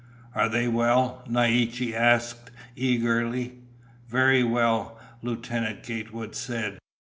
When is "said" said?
6.33-6.79